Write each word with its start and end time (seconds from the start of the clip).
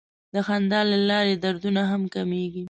د 0.33 0.35
خندا 0.47 0.79
له 0.91 0.97
لارې 1.09 1.33
دردونه 1.43 1.81
هم 1.91 2.01
کمېږي. 2.13 2.59